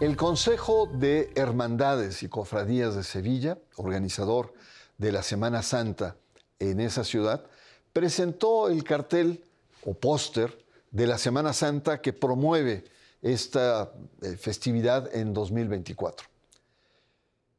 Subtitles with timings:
[0.00, 4.54] El Consejo de Hermandades y Cofradías de Sevilla, organizador
[4.96, 6.16] de la Semana Santa
[6.58, 7.44] en esa ciudad,
[7.92, 9.44] presentó el cartel
[9.84, 12.84] o póster de la Semana Santa que promueve
[13.20, 13.92] esta
[14.22, 16.26] eh, festividad en 2024.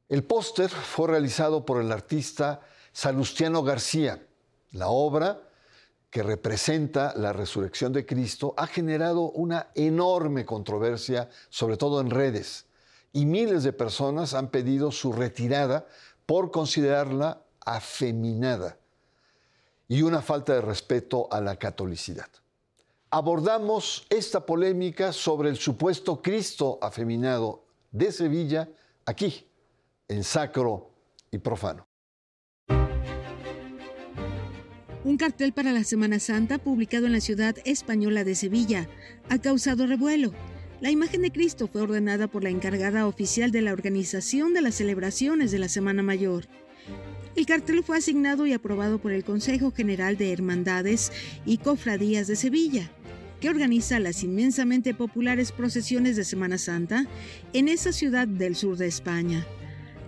[0.10, 2.62] El póster fue realizado por el artista
[2.92, 4.26] Salustiano García.
[4.72, 5.44] La obra,
[6.12, 12.66] que representa la resurrección de Cristo, ha generado una enorme controversia, sobre todo en redes,
[13.14, 15.88] y miles de personas han pedido su retirada
[16.26, 18.78] por considerarla afeminada
[19.88, 22.28] y una falta de respeto a la catolicidad.
[23.10, 28.70] Abordamos esta polémica sobre el supuesto Cristo afeminado de Sevilla
[29.06, 29.50] aquí,
[30.08, 30.92] en Sacro
[31.30, 31.91] y Profano.
[35.04, 38.88] Un cartel para la Semana Santa publicado en la ciudad española de Sevilla
[39.30, 40.32] ha causado revuelo.
[40.80, 44.76] La imagen de Cristo fue ordenada por la encargada oficial de la organización de las
[44.76, 46.46] celebraciones de la Semana Mayor.
[47.36, 51.12] El cartel fue asignado y aprobado por el Consejo General de Hermandades
[51.48, 52.92] y Cofradías de Sevilla,
[53.40, 57.08] que organiza las inmensamente populares procesiones de Semana Santa
[57.54, 59.48] en esa ciudad del sur de España.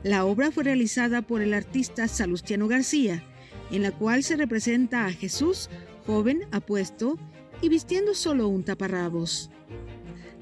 [0.03, 3.23] La obra fue realizada por el artista Salustiano García,
[3.73, 5.69] en la cual se representa a Jesús,
[6.05, 7.17] joven, apuesto
[7.61, 9.49] y vistiendo solo un taparrabos.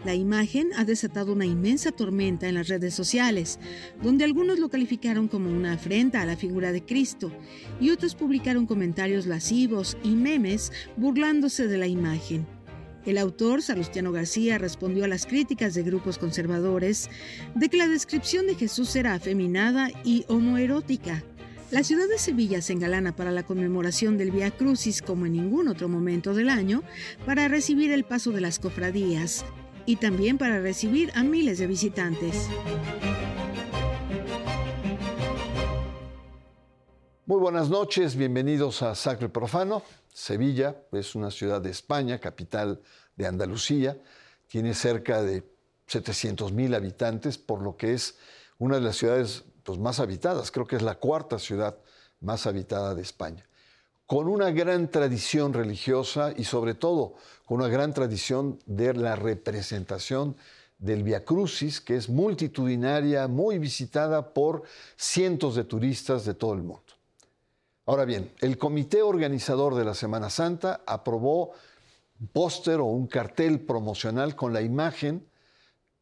[0.03, 3.59] La imagen ha desatado una inmensa tormenta en las redes sociales,
[4.01, 7.31] donde algunos lo calificaron como una afrenta a la figura de Cristo
[7.79, 12.45] y otros publicaron comentarios lascivos y memes burlándose de la imagen.
[13.05, 17.09] El autor, Salustiano García, respondió a las críticas de grupos conservadores
[17.55, 21.23] de que la descripción de Jesús era afeminada y homoerótica
[21.71, 25.69] la ciudad de Sevilla se engalana para la conmemoración del Via Crucis como en ningún
[25.69, 26.83] otro momento del año
[27.25, 29.45] para recibir el paso de las cofradías
[29.85, 32.49] y también para recibir a miles de visitantes.
[37.25, 39.81] Muy buenas noches, bienvenidos a Sacro Profano.
[40.13, 42.81] Sevilla es una ciudad de España, capital
[43.15, 43.97] de Andalucía,
[44.47, 45.49] tiene cerca de
[45.87, 48.17] 700 mil habitantes, por lo que es
[48.57, 51.77] una de las ciudades pues, más habitadas, creo que es la cuarta ciudad
[52.19, 53.45] más habitada de España,
[54.05, 60.35] con una gran tradición religiosa y sobre todo con una gran tradición de la representación
[60.77, 64.63] del Via Crucis, que es multitudinaria, muy visitada por
[64.97, 66.81] cientos de turistas de todo el mundo.
[67.85, 71.51] Ahora bien, el comité organizador de la Semana Santa aprobó
[72.19, 75.27] un póster o un cartel promocional con la imagen,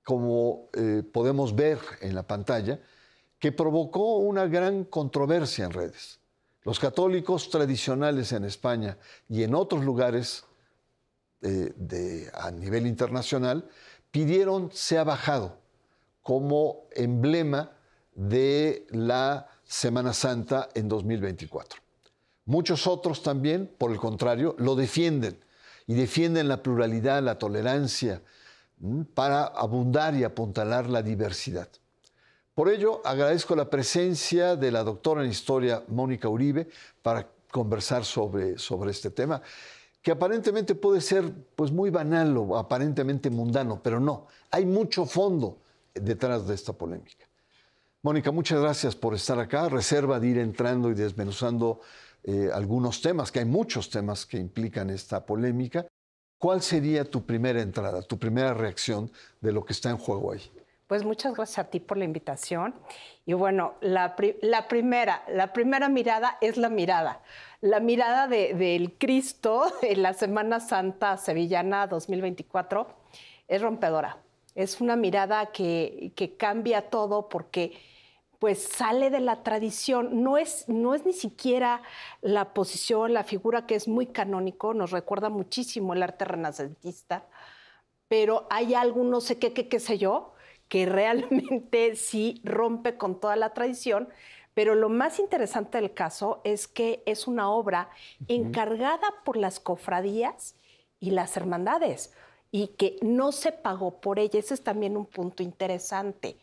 [0.04, 2.80] como eh, podemos ver en la pantalla,
[3.40, 6.20] que provocó una gran controversia en redes.
[6.64, 8.98] Los católicos tradicionales en España
[9.30, 10.44] y en otros lugares
[11.42, 13.68] eh, a nivel internacional
[14.12, 15.58] pidieron sea bajado
[16.22, 17.72] como emblema
[18.14, 21.80] de la Semana Santa en 2024.
[22.46, 25.40] Muchos otros también, por el contrario, lo defienden
[25.88, 28.22] y defienden la pluralidad, la tolerancia,
[29.14, 31.70] para abundar y apuntalar la diversidad.
[32.60, 36.68] Por ello, agradezco la presencia de la doctora en historia Mónica Uribe
[37.02, 39.42] para conversar sobre, sobre este tema,
[40.02, 45.60] que aparentemente puede ser pues, muy banal o aparentemente mundano, pero no, hay mucho fondo
[45.94, 47.30] detrás de esta polémica.
[48.02, 49.70] Mónica, muchas gracias por estar acá.
[49.70, 51.80] Reserva de ir entrando y desmenuzando
[52.26, 55.88] eh, algunos temas, que hay muchos temas que implican esta polémica.
[56.38, 59.10] ¿Cuál sería tu primera entrada, tu primera reacción
[59.40, 60.42] de lo que está en juego ahí?
[60.90, 62.74] Pues muchas gracias a ti por la invitación.
[63.28, 67.22] Y bueno, la, primera, la primera mirada es la mirada.
[67.62, 72.88] La mirada del Cristo en la Semana Santa Sevillana 2024
[73.48, 74.18] es rompedora.
[74.56, 77.80] Es una mirada que, cambia todo porque
[78.40, 81.84] pues sale de la tradición, no es, no es ni siquiera
[82.22, 87.28] la posición, la figura que es muy canónico, nos recuerda muchísimo el arte renacentista,
[88.08, 90.34] pero hay algo, no sé qué, qué, qué sé yo,
[90.70, 94.08] que realmente sí rompe con toda la tradición.
[94.54, 97.90] Pero lo más interesante del caso es que es una obra
[98.28, 100.56] encargada por las cofradías
[101.00, 102.14] y las hermandades
[102.52, 104.40] y que no se pagó por ella.
[104.40, 106.38] Ese es también un punto interesante.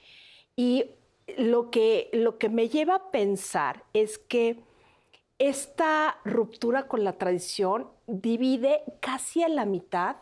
[0.54, 0.92] Y
[1.36, 4.60] lo que, lo que me lleva a pensar es que
[5.38, 10.16] esta ruptura con la tradición divide casi a la mitad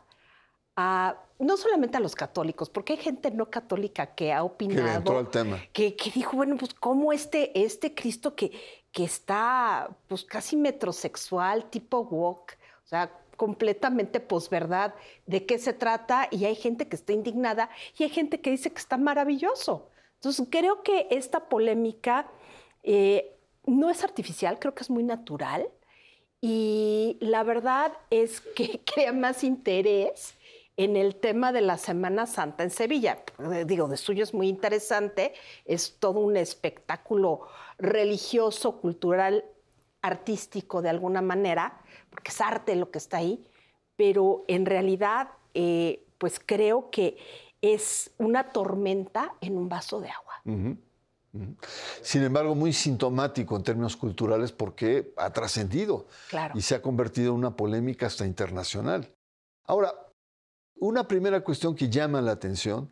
[0.77, 5.29] a no solamente a los católicos, porque hay gente no católica que ha opinado.
[5.73, 8.53] Que, que dijo, bueno, pues cómo este, este Cristo que,
[8.93, 12.47] que está pues casi metrosexual, tipo o O
[12.85, 14.95] sea, completamente posverdad
[15.27, 18.71] de qué se trata y hay gente que está indignada y hay gente que dice
[18.71, 19.91] que está maravilloso.
[20.15, 22.31] Entonces, creo que esta polémica
[22.83, 23.37] eh,
[23.67, 25.69] no es artificial, creo que es muy natural
[26.41, 30.35] y la verdad es que crea más interés
[30.77, 33.23] en el tema de la Semana Santa en Sevilla.
[33.53, 35.35] Eh, digo, de suyo es muy interesante,
[35.65, 37.43] es todo un espectáculo
[37.79, 39.45] religioso, cultural,
[40.03, 41.81] artístico de alguna manera,
[42.11, 43.47] porque es arte lo que está ahí,
[43.97, 47.17] pero en realidad, eh, pues creo que
[47.63, 50.75] es una tormenta en un vaso de agua.
[52.03, 56.07] Sin embargo, muy sintomático en términos culturales porque ha trascendido
[56.55, 59.11] y se ha convertido en una polémica hasta internacional.
[59.65, 59.95] Ahora,
[60.77, 62.91] una primera cuestión que llama la atención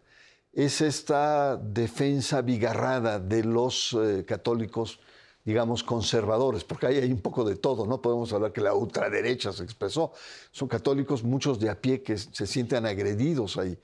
[0.53, 5.01] es esta defensa bigarrada de los eh, católicos
[5.45, 9.53] digamos, conservadores, porque ahí hay un poco de todo, no podemos hablar que la ultraderecha
[9.53, 10.13] se expresó.
[10.53, 13.77] Son católicos, muchos de a pie que se sienten agredidos ahí,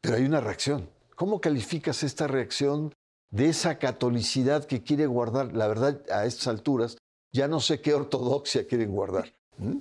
[0.00, 0.88] pero hay una reacción.
[1.14, 2.94] ¿Cómo calificas esta reacción
[3.30, 5.54] de esa catolicidad que quiere guardar?
[5.54, 6.96] La verdad, a estas alturas,
[7.32, 9.34] ya no sé qué ortodoxia quieren guardar.
[9.58, 9.76] ¿Mm?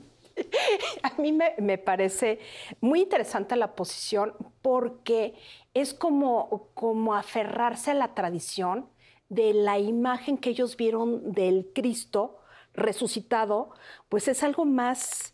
[1.18, 2.40] Mí me, me, parece
[2.82, 5.36] muy interesante la posición porque
[5.74, 8.90] es como, como aferrarse a la tradición
[9.30, 12.40] de la imagen que ellos vieron del Cristo
[12.74, 13.72] resucitado,
[14.10, 15.34] pues es algo más,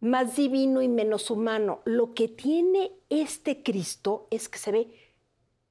[0.00, 1.80] más divino y menos humano.
[1.84, 5.14] Lo que tiene este Cristo es que se ve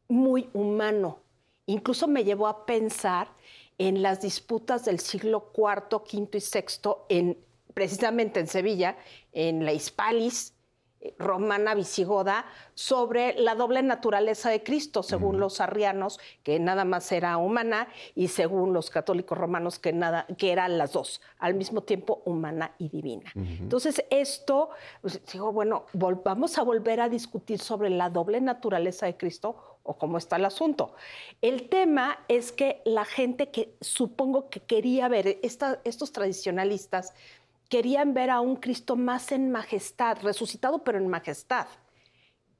[0.08, 1.22] muy humano.
[1.66, 3.30] Incluso me llevó a pensar
[3.78, 7.38] en las disputas del siglo IV, V y VI, en,
[7.78, 8.98] precisamente en Sevilla,
[9.34, 10.56] en la Hispalis,
[11.20, 17.38] romana visigoda sobre la doble naturaleza de Cristo, según los arrianos, que nada más era
[17.38, 22.24] humana, y según los católicos romanos, que, nada, que eran las dos, al mismo tiempo
[22.26, 23.32] humana y divina.
[23.36, 24.72] Entonces, esto,
[25.02, 29.98] pues, digo, bueno, vamos a volver a discutir sobre la doble naturaleza de Cristo o
[29.98, 30.96] cómo está el asunto.
[31.42, 37.14] El tema es que la gente que supongo que quería ver, estos tradicionalistas,
[37.70, 41.68] querían ver a un Cristo más en majestad, resucitado pero en majestad.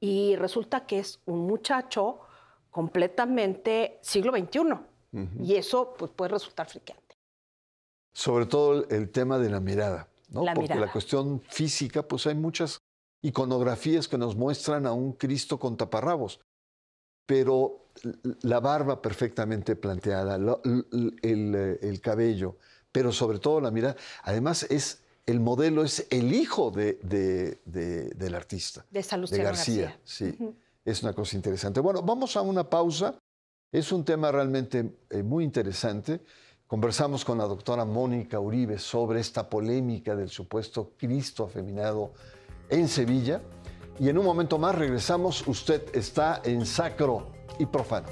[0.00, 2.20] Y resulta que es un muchacho
[2.70, 4.60] completamente siglo XXI.
[5.42, 7.16] Y eso pues, puede resultar friqueante.
[8.12, 10.44] Sobre todo el tema de la mirada, ¿no?
[10.54, 12.78] Porque la cuestión física, pues hay muchas
[13.22, 16.40] iconografías que nos muestran a un Cristo con taparrabos,
[17.26, 17.86] pero
[18.42, 20.36] la barba perfectamente planteada,
[21.22, 22.58] el, el cabello,
[22.98, 23.94] pero sobre todo la mirada.
[24.24, 26.98] Además, es, el modelo es el hijo de,
[27.64, 28.84] del artista.
[28.90, 30.00] De, de García.
[30.02, 30.36] Sí,
[30.84, 31.78] es una cosa interesante.
[31.78, 33.14] Bueno, vamos a una pausa.
[33.70, 36.24] Es un tema realmente eh, muy interesante.
[36.66, 42.14] Conversamos con la doctora Mónica Uribe sobre esta polémica del supuesto Cristo afeminado
[42.68, 43.40] en Sevilla.
[44.00, 45.46] Y en un momento más regresamos.
[45.46, 47.30] Usted está en Sacro
[47.60, 48.08] y Profano.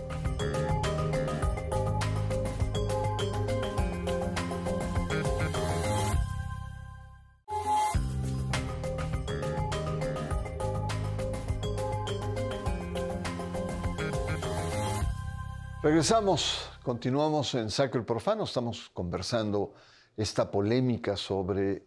[15.86, 19.72] Regresamos, continuamos en Sacro y Profano, estamos conversando
[20.16, 21.84] esta polémica sobre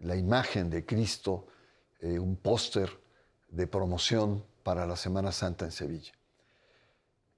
[0.00, 1.46] la imagen de Cristo,
[2.00, 2.90] eh, un póster
[3.48, 6.12] de promoción para la Semana Santa en Sevilla.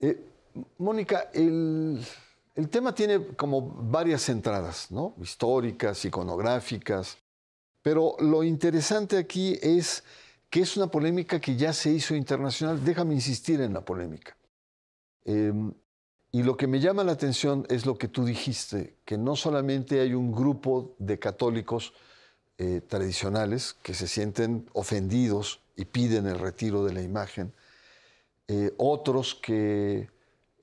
[0.00, 0.28] Eh,
[0.78, 2.04] Mónica, el,
[2.68, 4.88] tema tiene como varias entradas,
[5.22, 7.16] históricas, iconográficas,
[7.80, 10.02] pero lo interesante aquí es
[10.50, 12.84] que es una polémica que ya se hizo internacional.
[12.84, 14.36] Déjame insistir en la polémica.
[15.28, 15.74] Em,
[16.32, 20.00] y lo que me llama la atención es lo que tú dijiste, que no solamente
[20.00, 21.92] hay un grupo de católicos
[22.56, 27.52] eh, tradicionales que se sienten ofendidos y piden el retiro de la imagen,
[28.46, 30.08] eh, otros que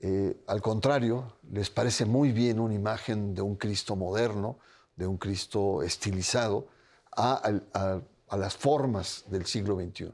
[0.00, 4.58] eh, al contrario les parece muy bien una imagen de un Cristo moderno,
[4.96, 6.66] de un Cristo estilizado,
[7.12, 10.12] a las formas del siglo XXI.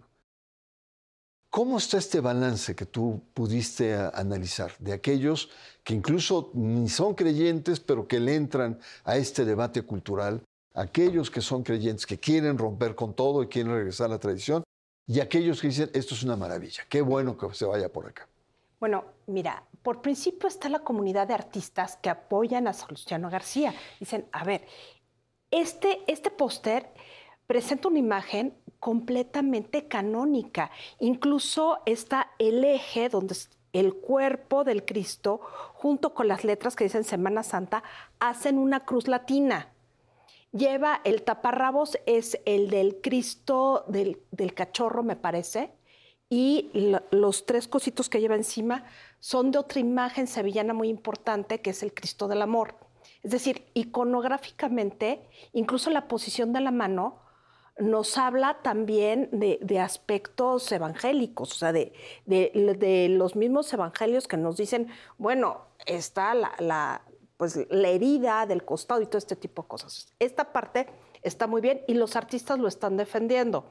[1.52, 5.50] ¿Cómo está este balance que tú pudiste analizar de aquellos
[5.84, 10.42] que incluso ni son creyentes, pero que le entran a este debate cultural,
[10.72, 14.64] aquellos que son creyentes, que quieren romper con todo y quieren regresar a la tradición,
[15.06, 18.26] y aquellos que dicen, esto es una maravilla, qué bueno que se vaya por acá?
[18.80, 23.74] Bueno, mira, por principio está la comunidad de artistas que apoyan a Salustiano García.
[24.00, 24.66] Dicen, a ver,
[25.50, 26.94] este, este póster
[27.52, 30.70] presenta una imagen completamente canónica.
[31.00, 33.36] Incluso está el eje donde
[33.74, 35.42] el cuerpo del Cristo,
[35.74, 37.82] junto con las letras que dicen Semana Santa,
[38.20, 39.68] hacen una cruz latina.
[40.52, 45.74] Lleva el taparrabos, es el del Cristo del, cachorro, me parece,
[46.30, 46.70] y
[47.10, 48.86] los tres cositos que lleva encima
[49.20, 52.76] son de otra imagen sevillana muy importante, que es el Cristo del Amor.
[53.22, 57.21] Es decir, iconográficamente, incluso la posición de la mano
[57.78, 61.92] nos habla también de, aspectos evangélicos, o sea, de,
[63.10, 64.88] los mismos evangelios que nos dicen,
[65.18, 67.02] bueno, está la,
[67.36, 70.08] pues, la herida del costado y todo este tipo de cosas.
[70.18, 70.86] Esta parte
[71.22, 73.64] está muy bien y los artistas lo están defendiendo.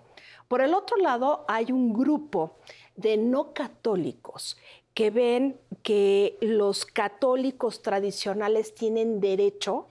[0.48, 2.58] Por el otro lado, hay un grupo
[2.96, 4.58] de no católicos
[4.94, 9.88] que ven que los católicos tradicionales tienen derecho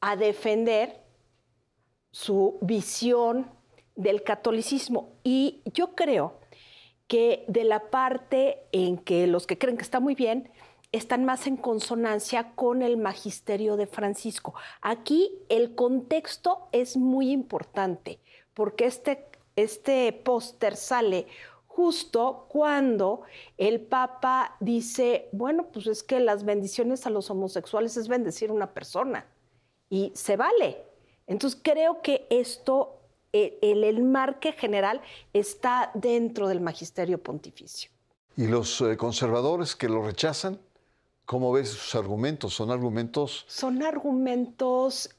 [0.00, 1.05] a defender
[2.16, 3.50] su visión
[3.94, 5.18] del catolicismo.
[5.22, 6.40] Y yo creo
[7.08, 10.50] que de la parte en que los que creen que está muy bien,
[10.92, 14.54] están más en consonancia con el magisterio de Francisco.
[14.80, 18.18] Aquí el contexto es muy importante,
[18.54, 21.26] porque este, este póster sale
[21.66, 23.24] justo cuando
[23.58, 28.54] el Papa dice, bueno, pues es que las bendiciones a los homosexuales es bendecir a
[28.54, 29.26] una persona
[29.90, 30.95] y se vale.
[31.26, 33.00] Entonces creo que esto,
[33.32, 35.00] e, el, el marque general
[35.32, 37.90] está dentro del magisterio pontificio.
[38.36, 40.60] ¿Y los eh, conservadores que lo rechazan?
[41.24, 42.54] ¿Cómo ves sus argumentos?
[42.54, 43.44] ¿Son argumentos?
[43.48, 45.10] Son argumentos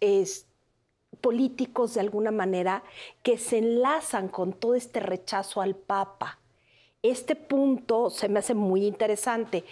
[1.19, 2.83] políticos de alguna manera
[3.23, 6.39] que se enlazan con todo este rechazo al Papa
[7.03, 9.63] este punto se me hace muy interesante,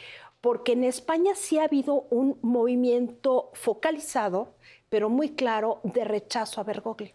[0.42, 4.54] porque en España sí ha habido un movimiento focalizado,
[4.95, 7.13] pero muy claro, de rechazo a Bergoglio.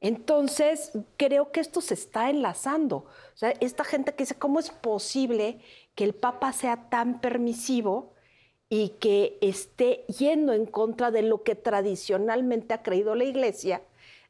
[0.00, 2.96] Entonces, creo que esto se está enlazando.
[2.96, 5.60] O sea, esta gente que dice, ¿cómo es posible
[5.94, 8.12] que el Papa sea tan permisivo
[8.68, 13.80] y que esté yendo en contra de lo que tradicionalmente ha creído la Iglesia,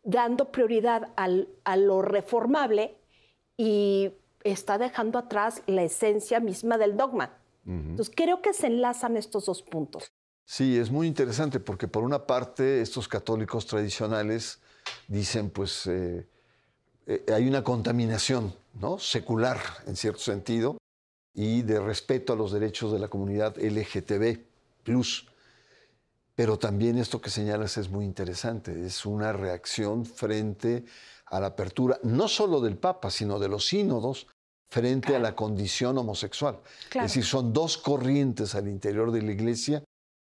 [0.02, 2.94] dando prioridad a lo reformable
[3.56, 7.38] y está dejando atrás la esencia misma del dogma.
[7.64, 10.12] Entonces, creo que se enlazan estos dos puntos.
[10.44, 14.58] Sí, es muy interesante porque por una parte estos católicos tradicionales
[15.08, 16.26] dicen, pues eh,
[17.06, 18.98] eh, hay una contaminación ¿no?
[18.98, 20.76] secular en cierto sentido
[21.32, 24.40] y de respeto a los derechos de la comunidad LGTB+.
[26.34, 30.84] Pero también esto que señalas es muy interesante, es una reacción frente
[31.26, 34.26] a la apertura no solo del Papa, sino de los sínodos
[34.68, 36.60] frente a la condición homosexual.
[36.94, 39.84] Es decir, son dos corrientes al interior de la iglesia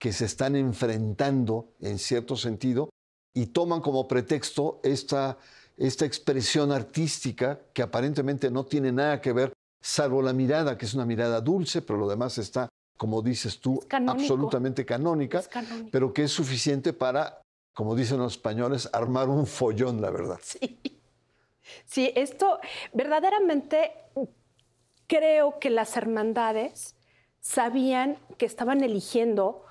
[0.01, 2.89] que se están enfrentando en cierto sentido
[3.35, 5.37] y toman como pretexto esta,
[5.77, 10.95] esta expresión artística que aparentemente no tiene nada que ver, salvo la mirada, que es
[10.95, 15.43] una mirada dulce, pero lo demás está, como dices tú, absolutamente canónica,
[15.93, 17.43] pero que es suficiente para,
[17.75, 20.41] como dicen los españoles, armar un follón, la verdad.
[20.43, 20.81] Sí.
[21.85, 22.59] Sí, esto
[22.93, 23.93] verdaderamente
[25.07, 26.97] creo que las hermandades
[27.41, 29.67] sabían que estaban eligiendo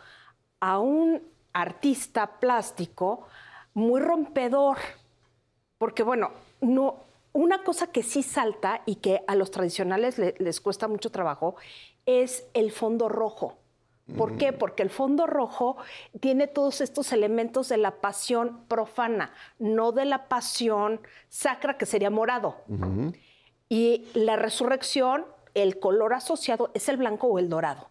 [0.60, 1.22] a un
[1.54, 3.28] artista plástico
[3.74, 4.78] muy rompedor,
[5.78, 6.98] porque bueno, no,
[7.34, 11.56] una cosa que sí salta y que a los tradicionales les cuesta mucho trabajo
[12.06, 13.58] es el fondo rojo.
[14.18, 14.54] ¿Por qué?
[14.54, 15.78] Porque el fondo rojo
[16.20, 22.10] tiene todos estos elementos de la pasión profana, no de la pasión sacra, que sería
[22.10, 22.56] morado.
[23.70, 27.90] Y la resurrección, el color asociado es el blanco o el dorado.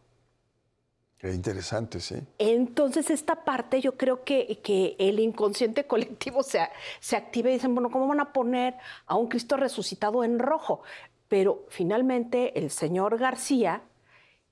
[1.19, 2.17] Qué interesante, sí.
[2.39, 6.61] Entonces, esta parte yo creo que, que el inconsciente colectivo se,
[7.01, 10.83] se activa y dicen, bueno, ¿cómo van a poner a un Cristo resucitado en rojo?
[11.27, 13.83] Pero finalmente el señor García,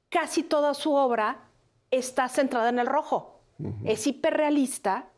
[0.08, 1.44] casi toda su obra
[1.92, 3.40] está centrada en el rojo.
[3.84, 5.08] Es hiperrealista,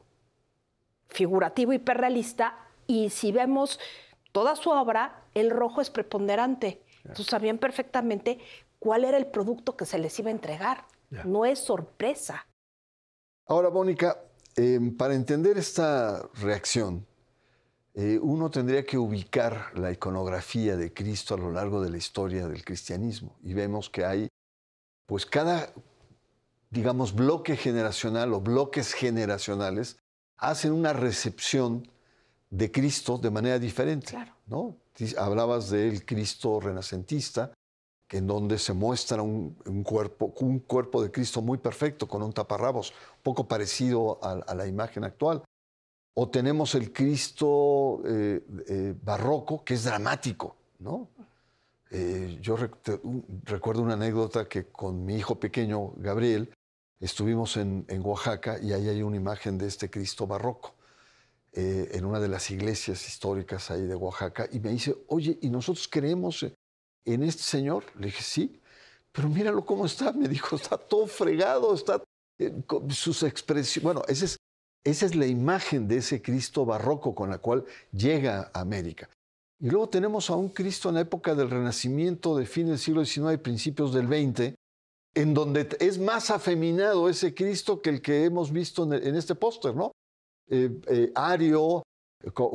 [1.08, 3.80] figurativo hiperrealista, y si vemos
[4.32, 6.82] toda su obra, el rojo es preponderante.
[6.98, 8.38] Entonces sabían perfectamente
[8.78, 10.84] cuál era el producto que se les iba a entregar.
[11.10, 12.46] No es sorpresa.
[13.46, 14.18] Ahora, Mónica,
[14.56, 17.06] em, para entender esta reacción,
[17.94, 22.46] eh, uno tendría que ubicar la iconografía de Cristo a lo largo de la historia
[22.46, 23.36] del cristianismo.
[23.42, 24.28] Y vemos que hay,
[25.06, 25.72] pues cada,
[26.70, 29.98] digamos, bloque generacional o bloques generacionales
[30.36, 31.90] hacen una recepción
[32.50, 34.16] de Cristo de manera diferente.
[34.46, 34.76] ¿no?
[35.16, 37.52] Hablabas del Cristo renacentista,
[38.10, 42.94] en donde se muestra un, cuerpo, un cuerpo de Cristo muy perfecto, con un taparrabos,
[43.22, 45.42] poco parecido a, la imagen actual.
[46.14, 51.08] O tenemos el Cristo eh, eh, barroco, que es dramático, ¿no?
[51.90, 52.56] Eh, yo
[53.44, 56.52] recuerdo una anécdota que con mi hijo pequeño, Gabriel,
[57.00, 60.74] estuvimos en, Oaxaca y ahí hay una imagen de este Cristo barroco.
[61.52, 65.88] en una de las iglesias históricas ahí de Oaxaca y me dice, oye, ¿y nosotros
[65.88, 66.44] creemos
[67.14, 67.84] en este señor?
[67.98, 68.60] Le dije, sí,
[69.12, 70.12] pero míralo cómo está.
[70.12, 72.02] Me dijo, está todo fregado, está
[72.38, 72.52] eh,
[72.90, 73.82] sus expresiones.
[73.84, 74.36] Bueno, esa es,
[74.84, 79.08] esa es la imagen de ese Cristo barroco con la cual llega a América.
[79.60, 83.04] Y luego tenemos a un Cristo en la época del Renacimiento, de fin del siglo
[83.04, 84.54] XIX y principios del XX,
[85.14, 89.74] en donde es más afeminado ese Cristo que el que hemos visto en, este póster,
[89.74, 89.90] ¿no?
[90.48, 91.82] Eh, eh, ario,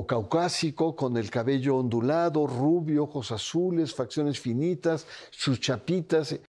[0.07, 6.39] caucásico, con el cabello ondulado, rubio, ojos azules, facciones finitas, sus chapitas.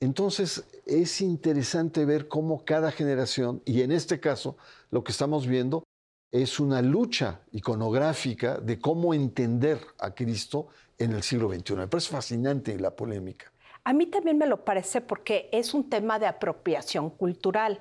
[0.00, 4.56] Entonces es interesante ver cómo cada generación, y en este caso
[4.90, 5.84] lo que estamos viendo
[6.32, 10.68] es una lucha iconográfica de cómo entender a Cristo
[10.98, 11.74] en el siglo XXI.
[11.76, 13.52] Me parece fascinante la polémica.
[13.84, 17.80] A mí también me lo parece porque es un tema de apropiación cultural.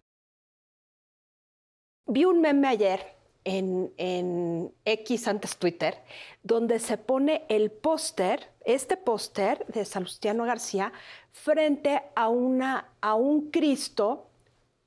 [2.07, 5.97] Vi un meme ayer en, X antes Twitter,
[6.43, 10.93] donde se pone el póster, este póster de Salustiano García,
[11.31, 14.27] frente a, una, a un Cristo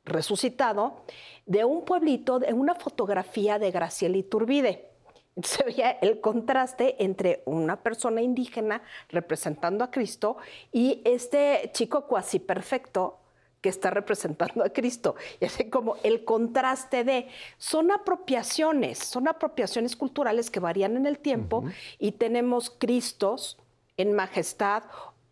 [0.05, 1.05] resucitado
[1.47, 4.91] de un pueblito, de una fotografía de Graciela Iturbide.
[5.43, 10.37] Se veía el contraste entre una persona indígena representando a Cristo
[10.71, 13.19] y este chico cuasi perfecto
[13.65, 15.15] que está representando a Cristo.
[15.41, 21.19] Y así como el contraste de, son apropiaciones, son apropiaciones culturales que varían en el
[21.19, 21.65] tiempo
[21.99, 23.57] y tenemos Cristos
[23.97, 24.83] en majestad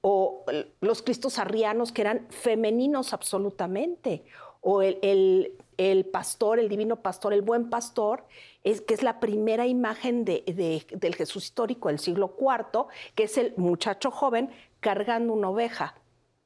[0.01, 0.47] o
[0.81, 4.25] los Cristos arrianos que eran femeninos absolutamente,
[4.62, 8.25] o el, el, pastor, el divino pastor, el buen pastor,
[8.65, 13.37] es, que es la primera imagen de, del Jesús histórico del siglo IV, que es
[13.37, 15.97] el muchacho joven cargando una oveja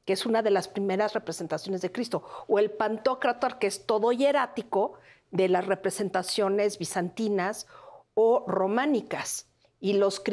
[0.07, 4.13] que es una de las primeras representaciones de Cristo, o el Pantocrator, que es todo
[4.13, 4.93] hierático
[5.31, 7.67] de las representaciones bizantinas
[8.13, 9.47] o románicas,
[9.81, 10.23] y los,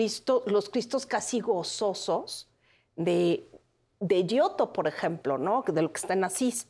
[0.47, 2.49] los Cristos casi gozosos
[2.95, 3.51] de,
[3.99, 5.65] de Giotto, por ejemplo, ¿no?
[5.67, 6.69] de lo que está en Asís.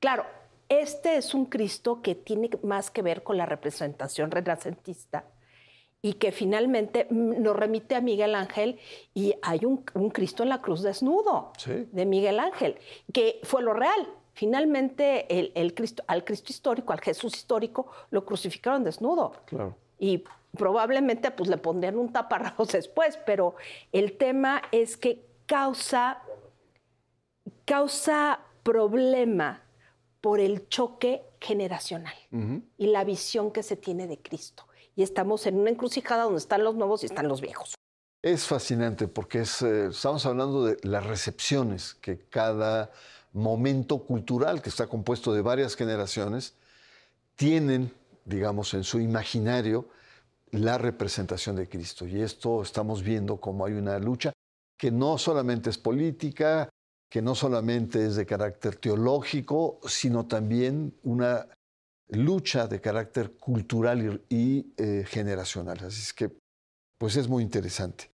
[0.00, 0.24] Claro,
[0.70, 5.26] este es un Cristo que tiene más que ver con la representación renacentista
[6.06, 8.78] y que finalmente mm, nos remite a Miguel Ángel
[9.12, 9.78] y hay un,
[10.10, 12.78] Cristo en la cruz desnudo de Miguel Ángel,
[13.12, 14.06] que fue lo real.
[14.32, 15.26] Finalmente
[15.60, 19.32] el, Cristo, al Cristo histórico, al Jesús histórico, lo crucificaron desnudo.
[19.98, 20.22] Y
[20.56, 23.56] probablemente pues, le pondrían un taparrabos después, pero
[23.90, 26.22] el tema es que causa,
[27.64, 29.64] causa problema
[30.20, 32.14] por el choque generacional
[32.78, 34.65] y la visión que se tiene de Cristo
[34.96, 37.74] y estamos en una encrucijada donde están los nuevos y están los viejos.
[38.22, 42.90] Es fascinante porque eh, estamos hablando de las recepciones que cada
[43.32, 46.54] momento cultural, que está compuesto de varias generaciones,
[47.36, 47.92] tienen,
[48.24, 49.88] digamos, en su imaginario
[50.50, 52.06] la representación de Cristo.
[52.06, 54.32] Y esto estamos viendo como hay una lucha
[54.78, 56.70] que no solamente es política,
[57.10, 61.46] que no solamente es de carácter teológico, sino también una
[62.08, 65.78] lucha de carácter cultural y, eh, generacional.
[65.78, 66.30] Así es que,
[66.98, 68.10] pues es muy interesante.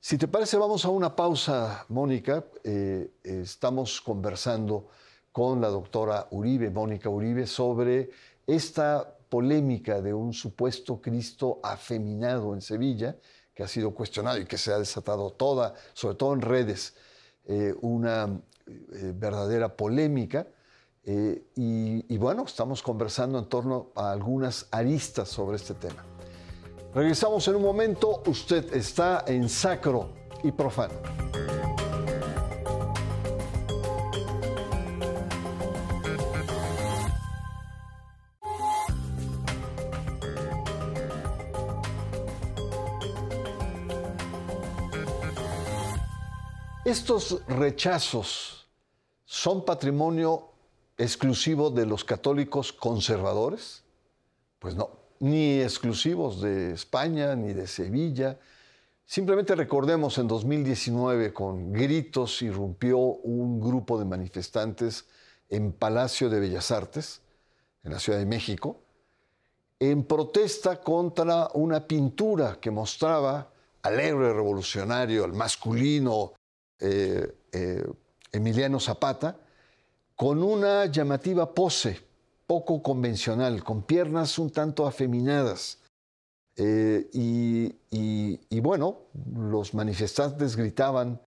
[0.00, 2.44] Si te parece, vamos a una pausa, Mónica.
[2.62, 4.88] Eh, estamos conversando
[5.32, 8.10] con la doctora Uribe, Mónica Uribe, sobre
[8.46, 13.16] esta polémica de un supuesto Cristo afeminado en Sevilla,
[13.52, 16.94] que ha sido cuestionado y que se ha desatado toda, sobre todo en redes,
[17.46, 20.46] eh, una verdadera polémica.
[21.08, 26.04] Eh, y, bueno, estamos conversando en torno a algunas aristas sobre este tema.
[26.92, 28.24] Regresamos en un momento.
[28.26, 30.08] Usted está en sacro
[30.42, 30.94] y profano.
[46.84, 48.68] Estos rechazos
[49.24, 50.55] son patrimonio
[50.96, 53.82] exclusivo de los católicos conservadores?
[54.58, 58.38] Pues no, ni exclusivos de España ni de Sevilla.
[59.04, 65.06] Simplemente recordemos en 2019 con gritos irrumpió un grupo de manifestantes
[65.48, 67.20] en Palacio de Bellas Artes,
[67.84, 68.80] en la Ciudad de México,
[69.78, 76.32] en protesta contra una pintura que mostraba al héroe revolucionario, al masculino
[76.80, 77.86] eh, eh,
[78.32, 79.38] Emiliano Zapata,
[80.16, 82.00] con una llamativa pose
[82.46, 85.78] poco convencional, con piernas un tanto afeminadas.
[86.56, 89.00] Eh, y, bueno,
[89.34, 91.20] los manifestantes gritaban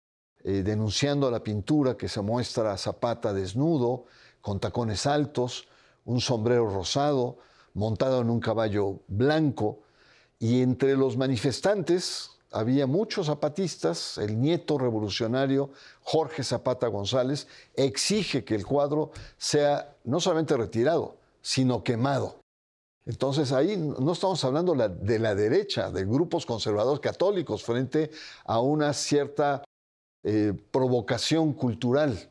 [0.43, 4.05] eh, denunciando la pintura que se muestra a Zapata desnudo,
[4.39, 5.67] con tacones altos,
[6.05, 7.39] un sombrero rosado,
[7.73, 9.81] montado en un caballo blanco,
[10.39, 18.55] y entre los manifestantes había muchos zapatistas, el nieto revolucionario Jorge Zapata González exige que
[18.55, 22.39] el cuadro sea no solamente retirado, sino quemado.
[23.05, 28.11] Entonces ahí no estamos hablando de la derecha, de grupos conservadores católicos frente
[28.43, 29.63] a una cierta
[30.23, 32.29] eh, provocación cultural.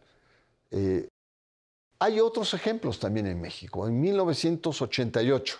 [0.71, 1.09] Eh,
[1.99, 3.87] hay otros ejemplos también en México.
[3.89, 5.59] En 1988,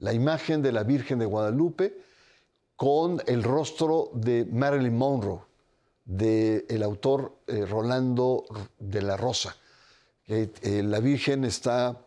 [0.00, 1.98] la imagen de la Virgen de Guadalupe
[2.76, 5.40] con el rostro de Marilyn Monroe,
[6.04, 8.44] del autor eh, Rolando
[8.78, 9.56] de la Rosa.
[10.26, 12.06] la Virgen está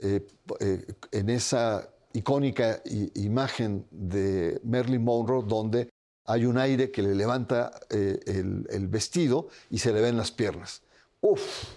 [0.00, 0.26] eh,
[0.60, 2.82] eh, en esa icónica
[3.14, 5.90] imagen de Marilyn Monroe donde
[6.26, 10.82] hay un aire que le levanta eh, el, vestido y se le ven las piernas.
[11.20, 11.76] Uf,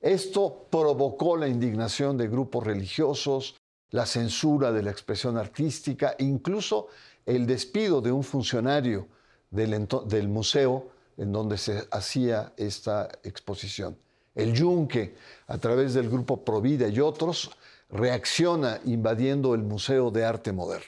[0.00, 3.56] esto provocó la indignación de grupos religiosos,
[3.90, 6.88] la censura de la expresión artística, incluso
[7.26, 9.08] el despido de un funcionario
[9.50, 13.96] del, museo en donde se hacía esta exposición.
[14.34, 15.14] El Yunque,
[15.46, 17.50] a través del grupo Provida y otros,
[17.90, 20.86] reacciona invadiendo el Museo de Arte Moderno.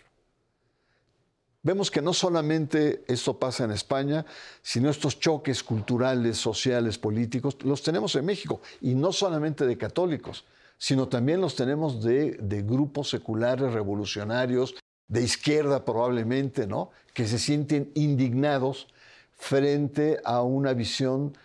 [1.62, 4.24] Vemos que no solamente esto pasa en España,
[4.62, 10.44] sino estos choques culturales, sociales, políticos, los tenemos en México, y no solamente de católicos,
[10.76, 14.74] sino también los tenemos de grupos seculares revolucionarios,
[15.08, 16.90] de izquierda probablemente, ¿no?
[17.12, 18.88] que se sienten indignados
[19.36, 21.36] frente a una visión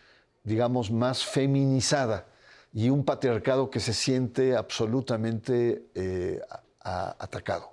[0.43, 2.26] digamos, más feminizada
[2.74, 6.41] y un patriarcado que se siente absolutamente eh,
[6.82, 7.72] atacado.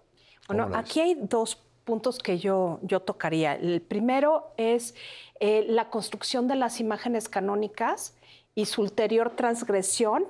[0.48, 3.54] Bueno, aquí hay dos puntos que yo, yo tocaría.
[3.54, 4.94] El primero es
[5.40, 8.14] eh, la construcción de las imágenes canónicas
[8.54, 10.26] y su ulterior transgresión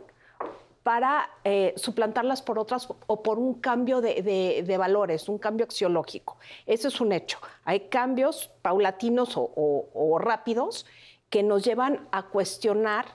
[0.87, 6.39] para eh, suplantarlas por otras o por un cambio de, valores, un cambio axiológico.
[6.65, 7.41] Eso es un hecho.
[7.65, 10.87] Hay cambios paulatinos o rápidos
[11.29, 13.07] que nos llevan a cuestionar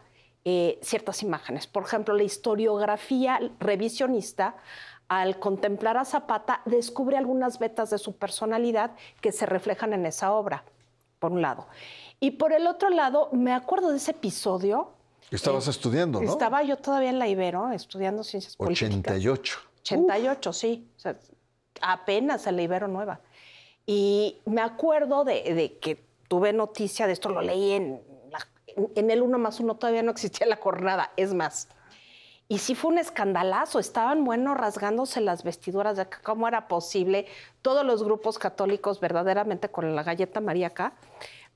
[0.43, 1.67] eh, ciertas imágenes.
[1.67, 4.55] Por ejemplo, la historiografía revisionista,
[5.07, 10.34] al contemplar a Zapata, descubre algunas vetas de su personalidad que se reflejan en esa
[10.34, 10.65] obra,
[11.19, 11.67] por un lado.
[12.19, 14.93] Y por el otro lado, me acuerdo de ese episodio.
[15.32, 16.30] Estabas eh, estudiando, ¿no?
[16.30, 19.60] Estaba yo todavía en la Ibero, estudiando ciencias 88.
[19.82, 20.88] 88, sí.
[21.82, 23.22] apenas en la Ibero nueva.
[23.86, 28.02] Y me acuerdo de que tuve noticia de esto, lo leí en,
[28.96, 31.67] en el 1 más 1, todavía no existía la jornada, es más.
[32.48, 37.26] Y sí fue un escandalazo, estaban, bueno, rasgándose las vestiduras de cómo era posible,
[37.62, 40.94] todos los grupos católicos verdaderamente con la galleta maríaca,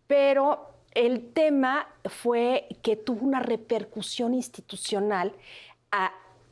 [0.07, 5.33] pero el tema fue que tuvo una repercusión institucional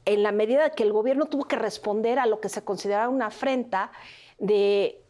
[0.05, 3.27] en la medida que el gobierno tuvo que responder a lo que se consideraba una
[3.27, 3.91] afrenta
[4.37, 5.03] de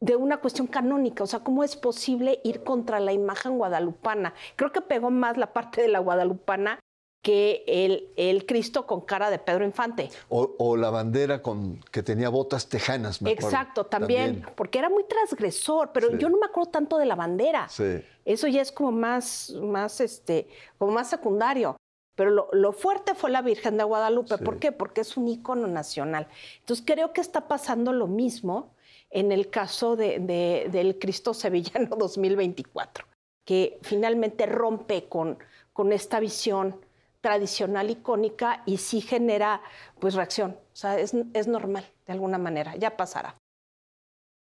[0.00, 4.34] de una cuestión canónica, o sea, ¿cómo es posible ir contra la imagen guadalupana?
[4.56, 6.78] Creo que pegó más la parte de la guadalupana
[7.26, 10.10] que el, el Cristo con cara de Pedro Infante.
[10.28, 15.90] O, la bandera con que tenía botas tejanas, me Exacto, también, porque era muy transgresor,
[15.92, 17.68] pero yo no me acuerdo tanto de la bandera.
[17.68, 18.00] Sí.
[18.24, 20.46] Eso ya es como más, más, este,
[20.78, 21.76] como más secundario.
[22.14, 24.38] Pero lo, lo, fuerte fue la Virgen de Guadalupe.
[24.38, 24.70] ¿Por qué?
[24.70, 26.28] Porque es un ícono nacional.
[26.60, 28.72] Entonces creo que está pasando lo mismo
[29.10, 33.04] en el caso del Cristo Sevillano 2024,
[33.44, 35.38] que finalmente rompe con,
[35.72, 36.85] con esta visión
[37.26, 39.60] tradicional icónica y sí genera
[39.98, 40.52] pues reacción.
[40.52, 43.34] O sea, es, es normal de alguna manera, ya pasará.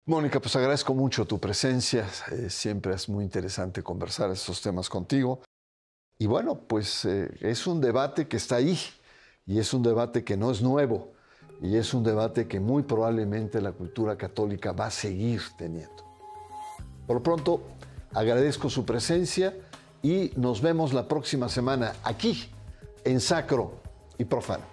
[0.05, 2.05] Mónica, pues agradezco mucho tu presencia.
[2.33, 5.39] Eh, siempre es muy interesante conversar estos temas contigo.
[6.19, 8.77] Y bueno, pues eh, es un debate que está ahí
[9.45, 11.13] y es un debate que no es nuevo
[11.61, 16.03] y es un debate que muy probablemente la cultura católica va a seguir teniendo.
[17.05, 17.61] Por lo pronto,
[18.13, 19.55] agradezco su presencia
[20.03, 22.49] y nos vemos la próxima semana aquí
[23.03, 23.71] en Sacro
[24.17, 24.63] y Profano.